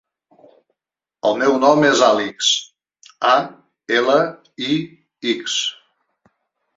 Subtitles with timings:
[1.31, 2.47] El meu nom és Alix:
[3.33, 3.33] a,
[3.99, 4.15] ela,
[4.69, 4.81] i,
[5.35, 5.59] ics.